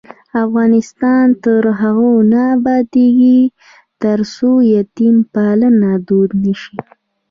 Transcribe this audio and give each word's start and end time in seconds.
افغانستان 0.43 1.25
تر 1.43 1.63
هغو 1.81 2.11
نه 2.31 2.41
ابادیږي، 2.57 3.39
ترڅو 4.01 4.49
یتیم 4.75 5.15
پالنه 5.33 5.91
دود 6.07 6.31
نشي. 6.43 6.77